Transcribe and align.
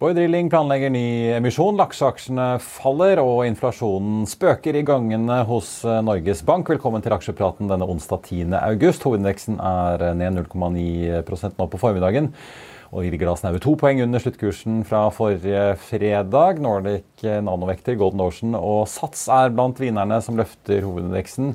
Boy 0.00 0.14
Drilling 0.16 0.46
planlegger 0.48 0.88
ny 0.88 1.28
emisjon. 1.36 1.76
Lakseaksjene 1.76 2.54
faller, 2.64 3.20
og 3.20 3.42
inflasjonen 3.44 4.22
spøker 4.24 4.78
i 4.78 4.80
gangene 4.88 5.42
hos 5.44 5.74
eh, 5.84 5.98
Norges 6.00 6.40
Bank. 6.48 6.70
Velkommen 6.72 7.04
til 7.04 7.12
aksjepraten 7.12 7.68
denne 7.68 7.84
onsdag 7.84 8.22
10. 8.30 8.46
august. 8.62 9.04
Hovedindeksen 9.04 9.58
er 9.60 10.06
ned 10.16 10.40
0,9% 10.40 11.60
nå 11.60 11.68
på 11.68 11.82
formiddagen. 11.82 12.30
Og 12.90 13.06
da 13.22 13.34
snaue 13.38 13.60
to 13.62 13.76
poeng 13.78 14.00
under 14.02 14.18
sluttkursen 14.18 14.80
fra 14.82 15.04
forrige 15.14 15.76
fredag. 15.78 16.58
Nordic 16.58 17.22
Nanovekter, 17.22 17.94
Golden 17.94 18.24
Ocean 18.24 18.56
og 18.58 18.88
Sats 18.90 19.28
er 19.30 19.52
blant 19.54 19.78
vinnerne 19.78 20.18
som 20.24 20.34
løfter 20.34 20.82
hovedindeksen. 20.82 21.52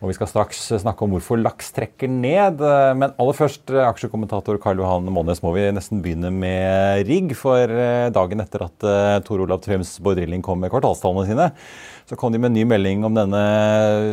Og 0.00 0.08
Vi 0.08 0.16
skal 0.16 0.30
straks 0.30 0.62
snakke 0.80 1.04
om 1.04 1.12
hvorfor 1.12 1.36
laks 1.36 1.68
trekker 1.76 2.08
ned. 2.08 2.64
Men 2.96 3.12
aller 3.12 3.36
først, 3.36 3.68
aksjekommentator 3.68 4.56
Karl 4.56 4.80
Johan 4.80 5.12
Månes, 5.12 5.44
må 5.44 5.52
vi 5.52 5.68
nesten 5.76 6.00
begynne 6.00 6.32
med 6.32 7.04
rigg. 7.04 7.36
For 7.36 7.76
dagen 8.16 8.40
etter 8.40 8.64
at 8.64 8.90
Tor 9.28 9.44
Olav 9.44 9.60
Trøms 9.60 9.98
Bård 10.00 10.24
kom 10.40 10.64
med 10.64 10.72
kvartalstallene 10.72 11.28
sine, 11.28 11.52
så 12.08 12.16
kom 12.16 12.32
de 12.32 12.40
med 12.40 12.54
en 12.54 12.56
ny 12.56 12.64
melding 12.72 13.04
om 13.04 13.20
denne 13.20 13.44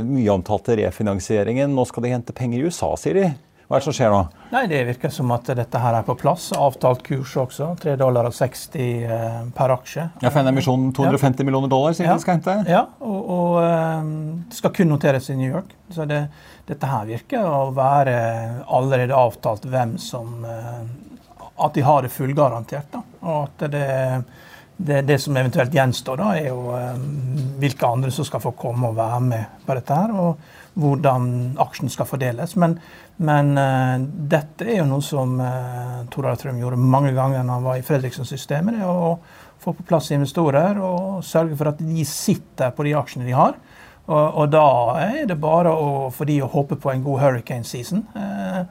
mye 0.04 0.36
omtalte 0.36 0.76
refinansieringen. 0.84 1.72
Nå 1.72 1.88
skal 1.88 2.04
de 2.04 2.18
hente 2.18 2.36
penger 2.36 2.60
i 2.60 2.68
USA, 2.68 2.92
sier 3.00 3.24
de. 3.24 3.30
Hva 3.68 3.76
er 3.76 3.82
det 3.82 3.88
som 3.90 3.96
skjer 3.98 4.14
nå? 4.14 4.20
Nei, 4.54 4.62
Det 4.72 4.78
virker 4.88 5.12
som 5.12 5.32
at 5.36 5.50
dette 5.60 5.80
her 5.84 5.98
er 5.98 6.06
på 6.08 6.16
plass. 6.16 6.46
Avtalt 6.56 7.02
kurs 7.04 7.34
også. 7.36 7.74
3 7.84 7.98
dollar 8.00 8.30
og 8.30 8.36
60 8.36 8.78
eh, 8.80 9.42
per 9.58 9.74
aksje. 9.76 10.06
Ja, 10.24 10.32
For 10.32 10.40
en 10.40 10.52
emisjon 10.54 10.86
250 10.96 11.44
ja. 11.44 11.48
millioner 11.50 11.72
dollar, 11.72 11.98
sier 11.98 12.08
ja. 12.08 12.16
skal 12.24 12.38
hente? 12.38 12.56
Ja, 12.72 12.86
og, 13.04 13.34
og 13.36 13.58
det 14.48 14.56
skal 14.56 14.72
kun 14.78 14.88
noteres 14.94 15.28
i 15.34 15.36
New 15.36 15.52
York. 15.52 15.76
Så 15.92 16.08
det, 16.08 16.22
dette 16.70 16.94
her 16.94 17.12
virker 17.12 17.44
å 17.44 17.68
være 17.76 18.16
allerede 18.72 19.20
avtalt 19.20 19.68
hvem 19.68 19.98
som 20.00 20.48
uh, 20.48 20.82
At 21.58 21.76
de 21.76 21.84
har 21.84 22.08
det 22.08 22.14
fullgarantert. 22.16 22.88
da, 22.94 23.04
og 23.28 23.50
at 23.50 23.68
det 23.74 23.88
det, 24.78 25.02
det, 25.02 25.18
som 25.20 25.38
eventuelt 25.38 25.74
gjenstår, 25.74 26.20
da, 26.22 26.30
er 26.38 26.52
jo 26.52 26.76
eh, 26.78 27.00
hvilke 27.62 27.90
andre 27.90 28.12
som 28.14 28.28
skal 28.28 28.44
få 28.44 28.54
komme 28.58 28.92
og 28.92 28.98
være 29.00 29.20
med 29.26 29.64
på 29.66 29.78
dette. 29.78 29.98
her, 29.98 30.14
Og 30.14 30.38
hvordan 30.78 31.58
aksjen 31.58 31.90
skal 31.90 32.06
fordeles. 32.06 32.54
Men, 32.62 32.78
men 33.18 33.58
eh, 33.58 33.96
dette 34.34 34.68
er 34.68 34.84
jo 34.84 34.90
noe 34.92 35.06
som 35.06 35.40
eh, 35.42 36.04
Tor 36.14 36.30
Arne 36.30 36.42
Trøm 36.42 36.62
gjorde 36.62 36.78
mange 36.82 37.16
ganger 37.18 37.42
når 37.42 37.54
han 37.58 37.66
var 37.66 37.80
i 37.80 37.88
Fredriksen-systemet. 37.88 38.84
Å 38.86 39.18
få 39.64 39.74
på 39.74 39.88
plass 39.90 40.12
investorer 40.14 40.78
og 40.78 41.26
sørge 41.26 41.58
for 41.58 41.72
at 41.72 41.82
de 41.82 42.06
sitter 42.06 42.76
på 42.78 42.86
de 42.86 42.94
aksjene 43.00 43.26
de 43.26 43.34
har. 43.38 43.58
Og, 44.08 44.28
og 44.44 44.52
da 44.54 44.68
er 45.04 45.26
det 45.28 45.40
bare 45.42 45.74
å, 45.74 45.88
for 46.16 46.30
de 46.30 46.38
å 46.44 46.52
håpe 46.52 46.78
på 46.80 46.94
en 46.94 47.02
god 47.04 47.24
hurricane 47.26 47.68
season. 47.68 48.06
Uh, 48.16 48.64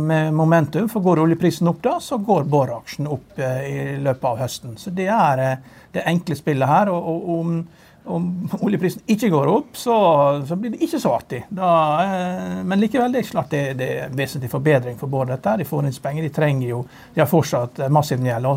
med 0.00 0.34
momentum. 0.34 0.88
For 0.88 1.00
går 1.00 1.22
oljeprisen 1.22 1.68
opp 1.68 1.82
da, 1.84 1.96
så 2.00 2.18
går 2.18 2.44
Borr-aksjen 2.44 3.08
opp 3.08 3.38
eh, 3.40 3.62
i 3.68 3.78
løpet 4.02 4.28
av 4.28 4.42
høsten. 4.42 4.76
Så 4.76 4.92
det 4.94 5.08
er 5.12 5.42
eh, 5.42 5.70
det 5.94 6.04
enkle 6.08 6.36
spillet 6.36 6.68
her. 6.68 6.92
og, 6.92 7.30
om, 7.38 7.56
om 8.04 8.50
oljeprisen 8.60 9.02
ikke 9.06 9.28
går 9.30 9.48
opp, 9.52 9.76
så, 9.78 9.94
så, 10.48 10.56
blir 10.56 10.74
det 10.74 10.82
ikke 10.82 10.98
så 11.00 11.12
artig. 11.14 11.42
Da, 11.54 11.68
eh, 12.02 12.56
men 12.66 12.82
likevel, 12.82 13.14
det 13.14 13.22
er 13.22 13.28
klart 13.30 13.52
det, 13.54 13.62
det 13.78 13.90
er 14.06 14.16
vesentlig 14.16 14.50
forbedring 14.50 14.98
for 14.98 15.12
Bård. 15.12 15.30
dette. 15.30 15.54
De 15.60 15.66
får 15.68 15.86
inn 15.86 16.00
penger, 16.02 16.26
de 16.26 16.32
trenger 16.34 16.68
jo 16.68 16.80
De 17.14 17.22
har 17.22 17.30
fortsatt 17.30 17.78
massiv 17.92 18.24
gjeld. 18.26 18.48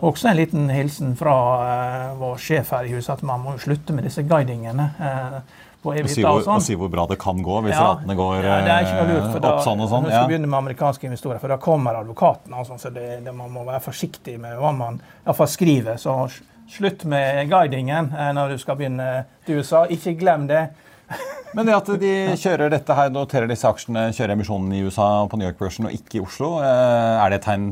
Og 0.00 0.12
også 0.12 0.30
en 0.30 0.38
liten 0.38 0.70
hilsen 0.70 1.16
fra 1.18 1.34
eh, 1.66 2.06
vår 2.20 2.38
sjef 2.38 2.70
her 2.76 2.86
i 2.86 2.94
huset 2.94 3.16
at 3.16 3.26
man 3.26 3.42
må 3.42 3.56
slutte 3.58 3.96
med 3.96 4.06
disse 4.06 4.22
guidingene. 4.22 4.88
Eh, 5.00 5.38
på 5.82 5.96
evig 5.96 6.12
si 6.14 6.22
hvor, 6.22 6.44
og 6.46 6.62
si 6.62 6.76
hvor 6.78 6.90
bra 6.92 7.08
det 7.10 7.18
kan 7.18 7.40
gå 7.42 7.56
hvis 7.64 7.74
ja, 7.74 7.88
ratene 7.88 8.14
går 8.14 8.36
ja, 8.38 8.58
det 8.62 8.70
er 8.70 8.84
ikke 8.86 9.00
noe 9.00 9.16
lurt, 9.16 9.32
for 9.32 9.42
da, 9.42 9.50
opp 9.56 9.64
sånn 9.66 9.82
og 9.82 9.90
sånn. 9.90 10.06
Ja. 10.12 10.22
begynne 10.30 10.46
med 10.46 10.60
amerikanske 10.60 11.08
investorer, 11.08 11.40
for 11.42 11.50
da 11.50 11.58
kommer 11.62 11.98
advokaten. 11.98 12.54
Altså, 12.54 12.78
så 12.78 12.92
det, 12.94 13.08
det, 13.26 13.34
man 13.34 13.50
må 13.50 13.66
være 13.66 13.82
forsiktig 13.82 14.36
med 14.38 14.54
hva 14.62 14.70
man 14.76 15.00
iallfall 15.24 15.50
skriver. 15.50 15.98
Så 15.98 16.14
slutt 16.72 17.04
med 17.08 17.50
guidingen 17.50 18.12
eh, 18.16 18.32
når 18.36 18.54
du 18.54 18.62
skal 18.62 18.78
begynne 18.78 19.10
til 19.46 19.60
USA. 19.60 19.84
Ikke 19.92 20.16
glem 20.18 20.48
det. 20.50 20.66
Men 21.56 21.68
det 21.68 21.74
at 21.76 21.88
de 22.00 22.12
kjører 22.40 22.72
dette 22.72 22.94
her, 22.96 23.10
noterer 23.12 23.50
disse 23.50 23.68
aksjene, 23.68 24.06
kjører 24.16 24.32
emisjonen 24.32 24.72
i 24.72 24.80
USA 24.86 25.08
på 25.28 25.36
New 25.36 25.44
York 25.44 25.58
Børsen 25.60 25.90
og 25.90 25.92
ikke 25.92 26.18
i 26.18 26.24
Oslo, 26.24 26.54
eh, 26.64 27.16
er 27.20 27.32
det 27.32 27.42
et 27.42 27.48
tegn 27.50 27.66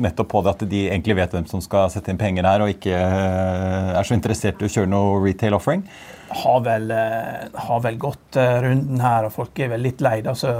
nettopp 0.00 0.30
på 0.32 0.44
det 0.46 0.54
at 0.54 0.66
de 0.70 0.84
egentlig 0.88 1.18
vet 1.20 1.36
hvem 1.36 1.48
som 1.50 1.60
skal 1.64 1.90
sette 1.92 2.12
inn 2.12 2.20
penger 2.20 2.48
her, 2.48 2.64
og 2.64 2.72
ikke 2.72 2.96
eh, 2.96 3.96
er 3.98 4.08
så 4.08 4.16
interessert 4.16 4.62
i 4.62 4.70
å 4.70 4.72
kjøre 4.78 4.92
noe 4.92 5.20
retail 5.26 5.58
offering? 5.58 5.84
har 6.28 6.60
vel, 6.60 6.90
eh, 6.90 7.48
har 7.54 7.80
vel 7.80 7.98
gått 7.98 8.36
eh, 8.36 8.60
runden 8.62 9.00
her, 9.00 9.26
og 9.26 9.34
folk 9.34 9.58
er 9.60 9.70
vel 9.74 9.84
litt 9.86 10.02
lei. 10.04 10.18
Altså, 10.26 10.50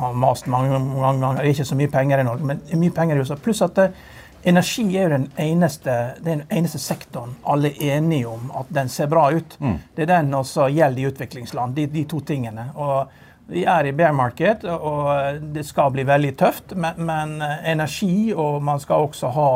har 0.00 0.16
mast 0.18 0.48
mange, 0.50 0.78
mange 0.78 1.20
ganger. 1.20 1.42
Det 1.42 1.46
er 1.46 1.54
ikke 1.54 1.70
så 1.70 1.78
mye 1.78 1.92
penger 1.92 2.22
i 2.22 2.26
Norge, 2.26 2.48
men 2.50 2.64
mye 2.82 2.96
penger 2.96 3.16
i 3.16 3.24
USA. 3.24 3.38
Pluss 3.40 3.62
at 3.66 3.76
det, 3.78 3.90
eh, 3.90 4.18
energi 4.42 4.84
er 4.96 5.02
jo 5.02 5.08
den 5.14 5.26
eneste, 5.36 5.96
den 6.24 6.42
eneste, 6.48 6.78
sektoren 6.78 7.34
alle 7.44 7.72
er 7.74 7.96
enige 7.96 8.28
om 8.28 8.50
at 8.56 8.70
den 8.72 8.88
ser 8.88 9.10
bra 9.10 9.30
ut. 9.32 9.56
Mm. 9.60 9.78
Det 9.94 10.06
er 10.06 10.12
den 10.14 10.32
som 10.44 10.70
gjelder 10.72 11.02
i 11.02 11.08
utviklingsland, 11.10 11.74
de, 11.76 11.86
de, 11.86 12.04
to 12.08 12.20
tingene. 12.20 12.70
Og 12.74 13.50
vi 13.50 13.64
er 13.66 13.86
i 13.86 13.92
bear 13.92 14.12
market, 14.14 14.64
og 14.64 15.40
det 15.54 15.64
skal 15.66 15.90
bli 15.92 16.06
veldig 16.06 16.34
tøft, 16.38 16.76
men, 16.76 17.00
men 17.06 17.40
energi, 17.42 18.32
og 18.32 18.62
man 18.62 18.80
skal 18.80 19.08
også 19.08 19.32
ha 19.34 19.50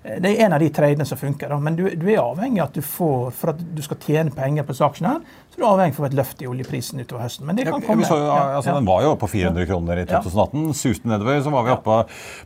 det 0.00 0.30
er 0.30 0.46
en 0.46 0.54
av 0.56 0.62
de 0.62 0.70
tradene 0.72 1.04
som 1.04 1.18
funker. 1.20 1.52
Men 1.60 1.74
du, 1.76 1.82
du, 1.92 2.06
er 2.08 2.22
avhengig 2.22 2.62
av 2.62 2.70
at 2.70 2.76
du 2.78 2.84
får, 2.84 3.26
for 3.36 3.52
at 3.52 3.58
du 3.60 3.82
skal 3.84 3.98
tjene 4.00 4.32
penger 4.32 4.64
på 4.64 4.72
disse 4.72 4.88
her, 5.04 5.18
så 5.50 5.58
det 5.58 5.64
er 5.64 5.72
avhengig 5.72 5.98
av 5.98 6.04
et 6.06 6.14
løft 6.14 6.42
i 6.44 6.46
oljeprisen 6.46 7.00
utover 7.02 7.24
høsten. 7.24 7.46
Men 7.48 7.58
det 7.58 7.64
kan 7.66 7.82
komme. 7.82 8.06
Så, 8.06 8.14
altså, 8.30 8.76
Den 8.76 8.86
var 8.86 9.02
jo 9.02 9.16
på 9.18 9.26
400 9.32 9.66
kroner 9.66 9.98
i 9.98 10.04
2018. 10.06 10.62
Ja. 10.62 10.76
Suste 10.78 11.10
nedover. 11.10 11.40
Så 11.42 11.50
var 11.50 11.66
vi 11.66 11.72
oppe 11.74 11.96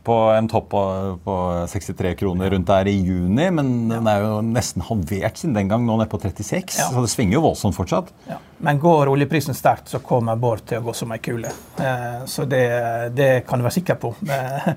på 0.07 0.15
en 0.33 0.49
topp 0.49 0.71
på, 0.73 0.81
på 1.25 1.35
63 1.69 2.15
kroner 2.17 2.49
rundt 2.55 2.71
der 2.71 2.89
i 2.89 2.95
juni. 2.97 3.51
Men 3.53 3.69
den 3.93 4.09
er 4.09 4.25
jo 4.25 4.41
nesten 4.47 4.81
halvert 4.89 5.37
siden 5.37 5.53
den 5.53 5.69
gang, 5.69 5.85
nå 5.85 5.99
nede 5.99 6.09
på 6.09 6.17
36. 6.23 6.79
Så 6.81 7.05
det 7.05 7.13
svinger 7.13 7.37
jo 7.37 7.45
voldsomt 7.45 7.77
fortsatt. 7.77 8.09
Ja. 8.25 8.41
Men 8.57 8.79
går 8.79 9.11
oljeprisen 9.11 9.53
sterkt, 9.53 9.89
så 9.91 9.99
kommer 9.99 10.35
Bård 10.39 10.63
til 10.65 10.79
å 10.79 10.85
gå 10.87 10.93
som 10.95 11.11
ei 11.11 11.19
kule. 11.21 11.51
Eh, 11.77 12.21
så 12.25 12.45
det, 12.49 12.63
det, 13.13 13.29
kan 13.45 13.59
du 13.59 13.65
være 13.67 13.75
sikker 13.75 13.99
på. 13.99 14.13
Eh, 14.31 14.69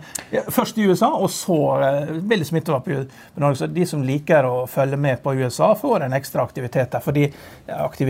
først 0.51 0.79
i 0.79 0.87
USA, 0.91 1.13
og 1.15 1.31
så 1.33 1.59
eh, 1.87 2.11
vil 2.19 2.43
det 2.43 2.49
smitte 2.49 2.75
over 2.75 2.85
på 2.85 3.41
Norge. 3.41 3.61
Så 3.63 3.71
de 3.71 3.87
som 3.87 4.03
liker 4.05 4.49
å 4.49 4.67
følge 4.69 4.99
med 5.01 5.23
på 5.23 5.37
USA, 5.39 5.71
får 5.79 6.09
en 6.09 6.19
ekstra 6.19 6.43
aktivitet 6.45 6.91
der. 6.93 7.05
Fordi 7.05 7.29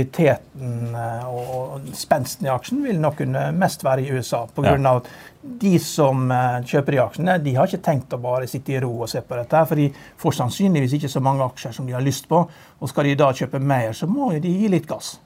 aktiviteten 0.08 0.94
og 1.28 1.88
spensten 1.96 2.46
i 2.46 2.52
aksjen 2.52 2.82
vil 2.84 2.98
nok 3.00 3.18
kunne 3.20 3.48
mest 3.56 3.84
være 3.84 4.02
i 4.02 4.10
USA. 4.12 4.46
På 4.46 4.64
grunn 4.64 4.86
av 4.86 5.02
at 5.02 5.10
de 5.42 5.78
som 5.78 6.28
kjøper 6.66 6.92
de 6.92 7.02
aksjene, 7.02 7.38
de 7.44 7.54
har 7.56 7.68
ikke 7.68 7.84
tenkt 7.84 8.12
å 8.12 8.20
bare 8.22 8.48
sitte 8.48 8.74
i 8.74 8.80
ro 8.82 8.90
og 9.02 9.08
se 9.08 9.22
på 9.22 9.38
dette. 9.38 9.62
For 9.68 9.78
de 9.78 9.88
får 10.18 10.38
sannsynligvis 10.40 10.98
ikke 10.98 11.12
så 11.12 11.22
mange 11.24 11.44
aksjer 11.46 11.76
som 11.76 11.86
de 11.86 11.96
har 11.96 12.04
lyst 12.04 12.28
på. 12.28 12.42
Og 12.80 12.90
skal 12.90 13.08
de 13.08 13.16
da 13.18 13.32
kjøpe 13.32 13.60
mer, 13.60 13.92
så 13.92 14.08
må 14.10 14.32
de 14.38 14.52
gi 14.52 14.68
litt 14.72 14.88
gass. 14.88 15.18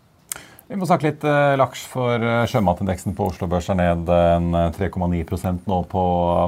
Vi 0.68 0.78
må 0.78 0.86
snakke 0.88 1.10
litt 1.10 1.24
uh, 1.26 1.52
laks, 1.60 1.82
for 1.90 2.22
sjømatindeksen 2.48 3.12
på 3.18 3.26
Oslo 3.28 3.48
Børs 3.50 3.66
er 3.68 3.76
ned 3.76 4.08
uh, 4.08 4.70
3,9% 4.72 5.66
nå 5.68 5.80
på 5.90 6.04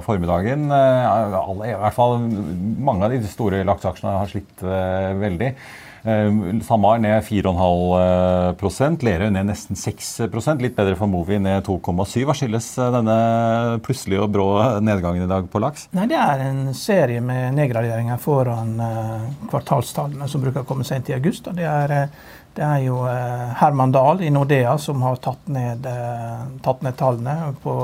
formiddagen. 0.07 0.71
Alle, 0.73 1.67
i 1.69 1.75
hvert 1.77 1.97
fall 1.97 2.23
Mange 2.25 3.05
av 3.05 3.13
de 3.13 3.21
store 3.29 3.65
lakseaksjene 3.69 4.15
har 4.23 4.31
slitt 4.31 4.65
veldig. 5.21 5.51
SalMar 6.05 6.99
ned 7.01 7.23
4,5% 7.25 9.07
Lerøy 9.07 9.31
ned 9.33 9.49
nesten 9.49 9.79
6% 9.81 10.61
Litt 10.61 10.77
bedre 10.77 10.99
for 11.01 11.09
Movi 11.09 11.39
ned 11.41 11.65
2,7 11.65 12.27
Hva 12.29 12.37
skyldes 12.37 12.69
denne 12.93 13.17
plutselige 13.87 14.21
og 14.27 14.35
brå 14.35 14.49
nedgangen 14.85 15.25
i 15.25 15.31
dag 15.31 15.49
på 15.49 15.63
laks? 15.65 15.89
Nei, 15.97 16.05
Det 16.13 16.21
er 16.21 16.45
en 16.45 16.63
serie 16.77 17.25
med 17.25 17.57
nedgraderinger 17.57 18.21
foran 18.21 18.77
kvartalstallene 19.49 20.29
som 20.29 20.45
bruker 20.45 20.61
å 20.67 20.69
komme 20.69 20.85
sent 20.85 21.09
i 21.09 21.17
august. 21.17 21.49
og 21.49 21.57
det 21.57 21.69
er 21.71 22.11
det 22.55 22.63
er 22.63 22.83
jo 22.87 23.01
eh, 23.11 23.49
Herman 23.59 23.93
Dahl 23.95 24.23
i 24.23 24.31
Nordea 24.31 24.77
som 24.79 25.03
har 25.03 25.19
tatt 25.23 25.49
ned, 25.51 25.87
eh, 25.91 26.45
tatt 26.63 26.85
ned 26.87 26.95
tallene 26.99 27.55
på, 27.63 27.75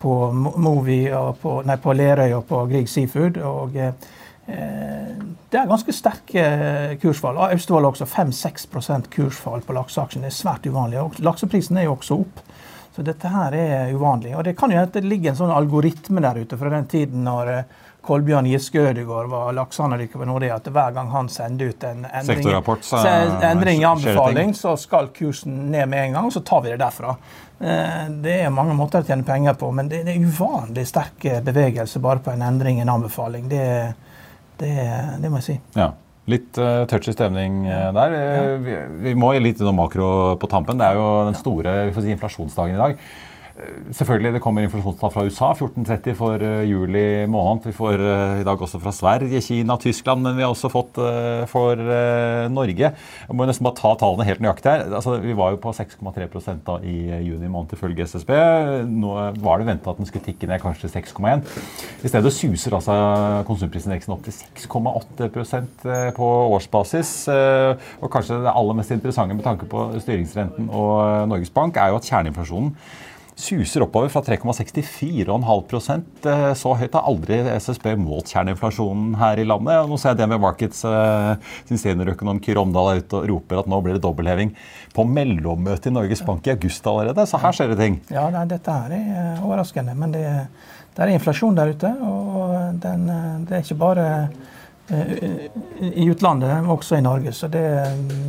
på 0.00 0.14
Movi 0.32 1.02
på, 1.42 1.58
nei, 1.68 1.76
på 1.82 1.96
Lerøy 1.96 2.32
og 2.38 2.46
på 2.48 2.62
Grieg 2.70 2.88
Seafood. 2.88 3.36
og 3.44 3.76
eh, 3.76 3.92
det 4.48 5.58
er 5.60 5.68
ganske 5.68 5.92
sterke 5.92 6.44
kursfall. 7.02 7.36
Austevoll 7.50 7.88
også 7.90 8.06
5-6% 8.08 9.10
kursfall 9.12 9.64
på 9.64 9.76
lakseaksjen. 9.76 10.24
Det 10.24 10.32
er 10.32 10.36
svært 10.36 10.68
uvanlig. 10.68 11.02
Lakseprisen 11.24 11.80
er 11.80 11.88
jo 11.88 11.96
også 11.98 12.20
opp. 12.22 12.42
Så 12.98 13.04
dette 13.06 13.30
her 13.30 13.54
er 13.54 13.92
uvanlig. 13.94 14.32
Og 14.36 14.42
det 14.44 14.56
kan 14.58 14.72
jo 14.72 14.80
hende 14.80 14.90
det 14.96 15.06
ligger 15.06 15.30
en 15.30 15.38
sånn 15.38 15.54
algoritme 15.54 16.24
der 16.24 16.40
ute 16.42 16.56
fra 16.58 16.72
den 16.72 16.88
tiden 16.90 17.22
når 17.28 17.52
eh, 17.52 17.76
Kolbjørn 18.08 18.48
Giske 18.50 18.80
Ødegaard 18.90 19.28
var 19.30 19.52
lakseanalytiker 19.54 20.18
ved 20.18 20.30
Nordea, 20.30 20.56
at 20.56 20.66
hver 20.72 20.94
gang 20.96 21.10
han 21.12 21.28
sender 21.30 21.70
ut 21.70 21.84
en 21.84 22.06
endring, 22.06 22.48
så, 22.80 23.02
endring 23.44 23.82
i 23.82 23.86
anbefaling, 23.86 24.54
så 24.56 24.74
skal 24.80 25.10
kursen 25.14 25.68
ned 25.70 25.90
med 25.92 26.06
en 26.06 26.16
gang, 26.16 26.26
og 26.26 26.32
så 26.32 26.40
tar 26.40 26.64
vi 26.64 26.72
det 26.72 26.80
derfra. 26.80 27.14
Eh, 27.60 28.04
det 28.24 28.36
er 28.40 28.54
mange 28.54 28.76
måter 28.78 29.04
å 29.04 29.06
tjene 29.06 29.26
penger 29.28 29.58
på, 29.60 29.70
men 29.76 29.90
det 29.92 30.02
er 30.02 30.18
uvanlig 30.18 30.86
sterke 30.88 31.42
bevegelser 31.44 32.02
bare 32.02 32.24
på 32.24 32.32
en 32.34 32.46
endring 32.48 32.80
i 32.80 32.86
en 32.86 32.94
anbefaling. 32.96 33.46
Det, 33.52 33.66
det, 34.60 34.74
det 35.22 35.30
må 35.30 35.40
jeg 35.40 35.46
si. 35.46 35.56
Ja. 35.78 35.92
Litt 36.28 36.58
uh, 36.60 36.84
touchy 36.90 37.14
stemning 37.14 37.62
uh, 37.64 37.88
der. 37.96 38.14
Ja. 38.14 38.42
vi, 38.60 38.76
vi, 39.06 39.14
må 39.16 39.32
litt 39.40 39.62
innom 39.62 39.78
makro 39.80 40.10
på 40.40 40.50
tampen. 40.50 40.80
Det 40.80 40.90
er 40.90 40.98
jo 40.98 41.06
den 41.30 41.38
store 41.38 41.78
si, 41.96 42.10
inflasjonsdagen 42.12 42.76
i 42.76 42.82
dag. 42.82 43.00
Selvfølgelig, 43.90 44.32
Det 44.36 44.40
kommer 44.42 44.62
informasjonstall 44.62 45.10
fra 45.10 45.22
USA, 45.26 45.48
14,30 45.56 46.14
for 46.14 46.42
uh, 46.42 46.60
juli 46.68 47.26
måned. 47.26 47.64
Vi 47.66 47.74
får 47.74 47.98
uh, 47.98 48.40
i 48.40 48.44
dag 48.46 48.60
også 48.62 48.78
fra 48.78 48.92
Sverige, 48.94 49.40
Kina, 49.42 49.74
Tyskland, 49.80 50.22
men 50.22 50.36
vi 50.36 50.44
har 50.44 50.52
også 50.52 50.70
fått 50.70 51.00
uh, 51.02 51.42
for 51.50 51.80
Norge. 52.52 52.92
Jeg 52.92 53.34
må 53.34 53.46
nesten 53.48 53.66
bare 53.66 53.78
ta 53.80 53.94
tallene 53.98 54.26
helt 54.28 54.42
nøyaktig 54.44 54.70
her. 54.70 54.84
Altså, 55.00 55.16
vi 55.24 55.34
var 55.34 55.54
jo 55.54 55.60
på 55.62 55.72
6,3% 55.74 56.70
i 56.86 56.94
juni 57.26 57.50
måned 57.50 57.74
ifølge 57.74 58.06
SSB. 58.06 58.30
Nå 58.92 59.16
var 59.42 59.58
det 59.58 59.68
venta 59.72 59.90
at 59.90 59.98
den 59.98 60.06
skulle 60.06 60.26
tikke 60.28 60.50
ned 60.50 60.62
kanskje 60.62 60.92
6,1. 60.92 61.42
I 62.04 62.12
stedet 62.12 62.34
suser 62.36 62.78
altså 62.78 62.94
konsumprisindeksen 63.48 64.14
opp 64.14 64.22
til 64.28 64.38
6,8% 64.38 65.88
på 66.14 66.30
årsbasis. 66.54 67.12
Og 67.32 68.08
kanskje 68.12 68.38
det 68.46 68.54
aller 68.54 68.78
mest 68.78 68.94
interessante 68.94 69.34
med 69.34 69.46
tanke 69.46 69.66
på 69.70 69.90
styringsrenten 69.98 70.70
og 70.70 71.28
Norges 71.30 71.54
Bank 71.54 71.80
er 71.80 71.90
jo 71.92 71.98
at 71.98 72.06
kjerneinflasjonen 72.06 72.74
suser 73.38 73.84
oppover 73.84 74.08
fra 74.10 74.22
3,64,5 74.22 76.02
eh, 76.26 76.54
Så 76.58 76.72
høyt 76.80 76.96
har 76.96 77.06
aldri 77.06 77.38
SSB 77.54 77.92
målt 78.00 78.32
kjerneinflasjonen 78.32 79.14
her 79.20 79.38
i 79.38 79.46
landet. 79.46 79.76
og 79.78 79.92
Nå 79.92 79.98
ser 80.00 80.14
jeg 80.14 80.20
det 80.22 80.28
med 80.32 80.42
Markets 80.42 80.82
uh, 80.88 81.36
sin 81.68 81.78
seniorøkonom 81.78 82.40
Kyr 82.42 82.58
Omdal 82.64 82.90
er 82.90 83.02
ute 83.04 83.20
og 83.20 83.28
roper 83.30 83.62
at 83.62 83.70
nå 83.70 83.78
blir 83.84 83.96
det 83.96 84.02
dobbeltheving 84.02 84.50
på 84.94 85.06
mellommøtet 85.06 85.90
i 85.92 85.94
Norges 85.94 86.24
Bank 86.26 86.48
i 86.48 86.54
august 86.56 86.86
allerede. 86.90 87.26
Så 87.30 87.38
her 87.42 87.54
skjer 87.54 87.72
det 87.72 87.78
ting. 87.80 88.00
Ja, 88.10 88.26
nei, 88.34 88.42
dette 88.50 88.74
her 88.74 88.96
er 88.96 89.08
eh, 89.22 89.44
overraskende. 89.46 89.94
Men 89.98 90.16
det, 90.16 90.24
det 90.96 91.04
er 91.04 91.14
inflasjon 91.14 91.58
der 91.58 91.74
ute. 91.76 91.92
Og 92.02 92.80
den, 92.82 93.06
det 93.46 93.54
er 93.54 93.62
ikke 93.62 93.82
bare 93.84 94.08
i 94.88 96.06
utlandet, 96.08 96.48
men 96.48 96.70
også 96.72 96.96
i 96.96 97.04
Norge. 97.04 97.34
Så 97.36 97.50
det, 97.52 97.62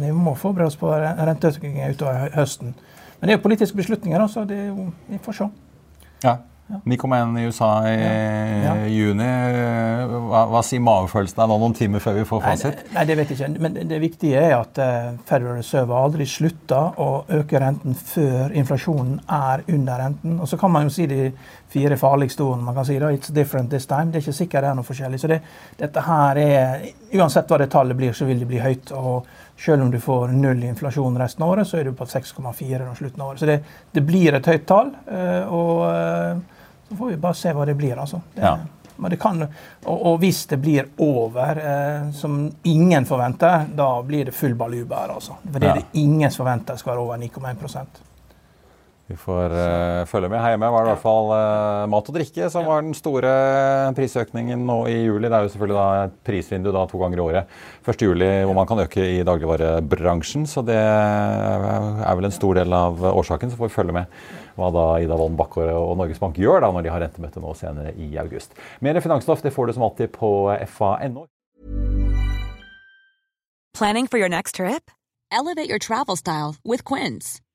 vi 0.02 0.12
må 0.12 0.36
forberede 0.36 0.68
oss 0.68 0.78
på 0.78 0.92
renteøkninger 0.92 1.96
utover 1.96 2.34
høsten. 2.36 2.76
Men 3.20 3.28
det 3.28 3.36
er 3.36 3.40
jo 3.40 3.46
politiske 3.48 3.78
beslutninger, 3.78 4.28
så 4.32 4.46
det 4.48 4.58
er 4.58 4.70
jo, 4.72 4.92
vi 5.10 5.20
får 5.24 5.42
se. 5.42 5.50
Ja. 6.24 6.38
9,1 6.86 7.40
i 7.40 7.46
USA 7.46 7.90
i 7.90 7.94
ja. 8.64 8.76
Ja. 8.76 8.86
juni. 8.86 9.26
Hva, 10.30 10.44
hva, 10.52 10.60
sier 10.66 10.84
magefølelsen 10.86 11.50
nå 11.50 11.58
noen 11.58 11.74
timer 11.74 12.04
før 12.04 12.20
vi 12.20 12.26
får 12.30 12.44
fasit? 12.44 12.84
Nei, 12.92 12.94
nei, 12.94 13.06
det 13.10 13.16
vet 13.18 13.32
jeg 13.34 13.40
ikke. 13.40 13.64
Men 13.66 13.78
det 13.90 14.00
viktige 14.04 14.44
er 14.52 14.54
at 14.60 14.78
uh, 14.78 15.08
Federal 15.26 15.58
Reserve 15.58 15.98
aldri 15.98 16.28
slutter 16.30 17.02
å 17.02 17.08
øke 17.40 17.62
renten 17.64 17.98
før 17.98 18.54
inflasjonen 18.54 19.18
er 19.26 19.66
under 19.66 20.04
renten. 20.04 20.38
Og 20.38 20.52
så 20.52 20.62
kan 20.62 20.74
man 20.76 20.86
jo 20.86 20.94
si 20.94 21.10
de 21.10 21.32
fire 21.74 21.98
farligste 21.98 22.46
ordene. 22.46 22.68
Man 22.70 22.78
kan 22.78 22.86
si 22.86 23.02
da, 23.02 23.10
it's 23.18 23.34
different 23.34 23.74
this 23.74 23.90
time. 23.90 24.14
Det 24.14 24.22
er 24.22 24.28
ikke 24.28 24.40
sikkert 24.44 24.68
det 24.68 24.72
er 24.72 24.78
noe 24.78 24.90
forskjellig. 24.92 25.24
Så 25.24 25.34
det, 25.34 25.42
dette 25.82 26.06
her 26.06 26.44
er 26.46 26.90
Uansett 27.10 27.50
hva 27.50 27.58
det 27.58 27.72
tallet 27.74 27.98
blir, 27.98 28.14
så 28.14 28.28
vil 28.30 28.44
det 28.44 28.46
bli 28.46 28.60
høyt. 28.62 28.92
og 28.94 29.26
selv 29.60 29.84
om 29.84 29.92
du 29.92 30.00
får 30.00 30.28
null 30.28 30.64
inflasjon 30.64 31.20
resten 31.20 31.44
av 31.44 31.50
året, 31.50 31.68
så 31.68 31.78
er 31.80 31.90
du 31.90 31.94
på 31.94 32.08
6,4 32.08 32.80
når 32.86 32.96
slutten 32.96 33.22
av 33.22 33.34
året. 33.34 33.40
Så 33.40 33.50
det, 33.50 33.60
det, 33.92 34.04
blir 34.08 34.38
et 34.38 34.48
høyt 34.48 34.66
tall. 34.70 34.94
Eh, 35.12 35.54
og 35.54 35.86
eh, 35.92 36.60
så 36.90 37.00
får 37.00 37.12
vi 37.12 37.22
bare 37.22 37.38
se 37.38 37.54
hva 37.54 37.66
det 37.68 37.76
blir. 37.80 37.98
altså. 38.00 38.22
Det, 38.34 38.44
ja. 38.46 38.58
Men 39.00 39.14
det 39.14 39.20
kan, 39.20 39.44
og, 39.44 39.98
og, 39.98 40.18
hvis 40.20 40.46
det 40.52 40.60
blir 40.60 40.88
over, 41.04 41.60
eh, 41.64 42.12
som 42.16 42.42
ingen 42.64 43.08
forventer, 43.08 43.68
da 43.76 43.90
blir 44.04 44.32
det 44.32 44.36
full 44.36 44.56
baluba 44.60 45.06
Altså. 45.08 45.40
For 45.44 45.60
det 45.60 45.70
er 45.70 45.82
det 45.82 46.02
ingen 46.02 46.32
forventer 46.32 46.80
skal 46.80 46.96
være 46.96 47.06
over 47.08 47.18
9,1 47.18 48.09
vi 49.10 49.16
får 49.18 49.54
uh, 49.56 50.06
følge 50.06 50.28
med. 50.30 50.38
Her 50.38 50.54
hjemme 50.54 50.68
var 50.70 50.86
det 50.86 50.92
i 50.92 50.94
hvert 50.94 51.02
fall 51.02 51.32
uh, 51.34 51.88
mat 51.90 52.10
og 52.12 52.14
drikke 52.14 52.50
som 52.54 52.68
var 52.70 52.84
den 52.86 52.94
store 52.94 53.32
prisøkningen 53.98 54.62
nå 54.68 54.76
i 54.92 55.00
juli. 55.08 55.26
Det 55.26 55.34
er 55.34 55.48
jo 55.48 55.54
selvfølgelig 55.56 55.78
da 55.80 56.04
et 56.04 56.20
prisvindu 56.30 56.70
da, 56.76 56.84
to 56.92 57.02
ganger 57.02 57.18
i 57.18 57.24
året. 57.24 57.56
1. 57.90 58.06
juli 58.06 58.28
hvor 58.46 58.58
man 58.60 58.70
kan 58.70 58.84
øke 58.86 59.08
i 59.16 59.24
dagligvarebransjen. 59.26 60.46
Så 60.46 60.62
det 60.68 60.78
er 60.78 62.14
vel 62.22 62.30
en 62.30 62.38
stor 62.38 62.62
del 62.62 62.78
av 62.78 63.02
årsaken. 63.10 63.50
Så 63.50 63.58
får 63.58 63.72
vi 63.72 63.78
følge 63.80 63.98
med 63.98 64.22
hva 64.60 64.70
da 64.76 64.86
Ida 65.02 65.18
Wolden 65.18 65.42
Bakkåre 65.42 65.74
og 65.74 65.98
Norges 65.98 66.22
Bank 66.22 66.38
gjør 66.38 66.62
da 66.68 66.72
når 66.76 66.86
de 66.86 66.94
har 66.94 67.02
rentemøte 67.08 67.42
nå 67.42 67.58
senere 67.58 67.98
i 67.98 68.14
august. 68.22 68.54
Mer 68.86 69.02
finansstoff 69.02 69.42
det 69.42 69.56
får 69.58 69.72
du 69.72 69.78
som 69.80 69.90
alltid 69.90 70.14
på 70.14 70.34
fa.no. 70.70 71.26
Planning 73.74 74.08
for 74.08 74.20
your 74.20 74.30
next 74.30 74.56
trip? 74.56 74.92
Elevate 75.32 75.70
your 75.70 75.80
travel 75.80 76.18
style 76.18 76.58
with 76.64 76.84
Quince. 76.84 77.40